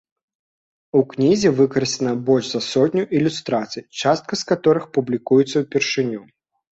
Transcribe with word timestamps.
У 0.99 0.99
кнізе 1.09 1.49
выкарыстана 1.59 2.13
больш 2.29 2.45
за 2.53 2.61
сотню 2.67 3.03
ілюстрацый, 3.17 3.85
частка 4.01 4.33
з 4.41 4.49
каторых 4.53 4.83
публікуецца 4.97 5.55
ўпершыню. 5.65 6.23